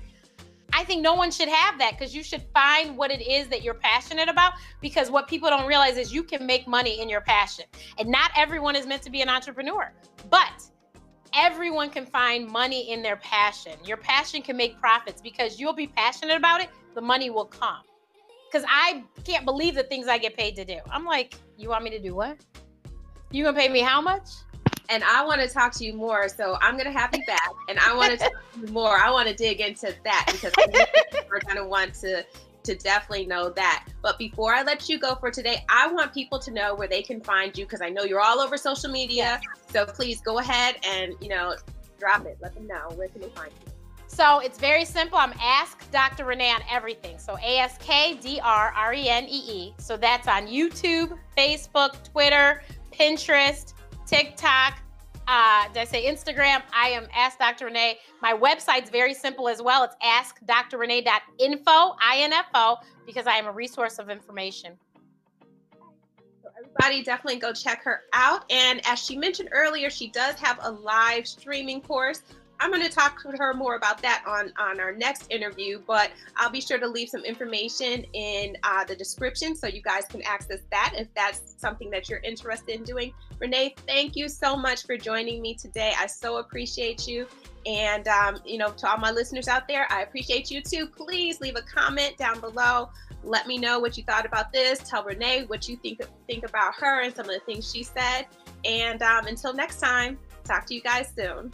[0.76, 3.64] I think no one should have that because you should find what it is that
[3.64, 4.54] you're passionate about.
[4.82, 7.64] Because what people don't realize is you can make money in your passion.
[7.98, 9.94] And not everyone is meant to be an entrepreneur,
[10.30, 10.64] but
[11.34, 13.72] everyone can find money in their passion.
[13.86, 17.84] Your passion can make profits because you'll be passionate about it, the money will come.
[18.52, 20.80] Because I can't believe the things I get paid to do.
[20.92, 22.38] I'm like, you want me to do what?
[23.32, 24.28] You gonna pay me how much?
[24.90, 26.28] And I want to talk to you more.
[26.30, 28.98] So I'm gonna have you back, and I want to talk to you more.
[28.98, 30.54] I want to dig into that because
[31.30, 32.26] we're gonna want to
[32.64, 33.88] to definitely know that.
[34.02, 37.02] But before I let you go for today, I want people to know where they
[37.02, 39.40] can find you because I know you're all over social media.
[39.70, 41.56] So please go ahead and you know
[42.00, 42.38] drop it.
[42.42, 43.72] Let them know where can they find you.
[44.08, 45.18] So it's very simple.
[45.18, 46.26] I'm Ask Dr.
[46.26, 47.18] Renee on everything.
[47.18, 49.74] So A S K D R R E N E E.
[49.78, 52.64] So that's on YouTube, Facebook, Twitter,
[52.94, 53.74] Pinterest,
[54.06, 54.80] TikTok,
[55.28, 56.62] uh, did I say Instagram?
[56.72, 57.66] I am Ask Dr.
[57.66, 57.98] Renee.
[58.22, 59.84] My website's very simple as well.
[59.84, 64.78] It's askdrrenee.info, I-N-F-O, because I am a resource of information.
[66.58, 68.46] Everybody definitely go check her out.
[68.52, 72.22] And as she mentioned earlier, she does have a live streaming course
[72.60, 76.12] I'm going to talk to her more about that on, on our next interview, but
[76.38, 80.22] I'll be sure to leave some information in uh, the description so you guys can
[80.24, 83.14] access that if that's something that you're interested in doing.
[83.40, 85.94] Renee, thank you so much for joining me today.
[85.98, 87.28] I so appreciate you.
[87.66, 90.88] And, um, you know, to all my listeners out there, I appreciate you too.
[90.88, 92.90] Please leave a comment down below.
[93.24, 94.80] Let me know what you thought about this.
[94.80, 98.28] Tell Renee what you think, think about her and some of the things she said.
[98.64, 101.52] And um, until next time, talk to you guys soon.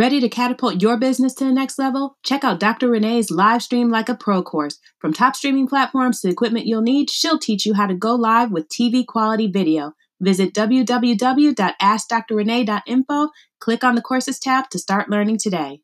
[0.00, 2.16] Ready to catapult your business to the next level?
[2.22, 2.88] Check out Dr.
[2.88, 4.78] Renee's live stream like a pro course.
[4.98, 8.50] From top streaming platforms to equipment you'll need, she'll teach you how to go live
[8.50, 9.92] with TV quality video.
[10.18, 13.28] Visit www.askdrrenee.info,
[13.60, 15.76] click on the courses tab to start learning today.